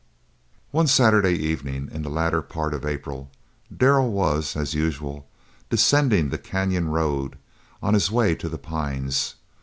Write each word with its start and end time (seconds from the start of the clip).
One 0.71 0.87
Saturday 0.87 1.35
evening 1.35 1.87
in 1.91 2.01
the 2.01 2.09
latter 2.09 2.41
part 2.41 2.73
of 2.73 2.87
April 2.87 3.29
Darrell 3.77 4.11
was, 4.11 4.55
as 4.55 4.73
usual, 4.73 5.27
descending 5.69 6.29
the 6.31 6.39
canyon 6.39 6.89
road 6.89 7.37
on 7.83 7.93
his 7.93 8.09
way 8.09 8.33
to 8.33 8.49
The 8.49 8.57
Pines. 8.57 9.35